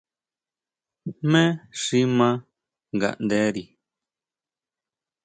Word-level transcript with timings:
¿Jmé 1.19 1.43
xi 1.81 1.99
ʼma 2.09 2.29
nganderi? 2.95 3.63